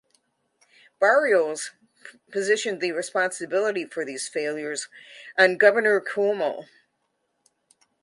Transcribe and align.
Barrios 0.99 1.73
positioned 2.31 2.81
the 2.81 2.91
responsibility 2.91 3.85
for 3.85 4.03
these 4.03 4.27
failures 4.27 4.87
on 5.37 5.57
Governor 5.57 6.01
Cuomo. 6.01 6.65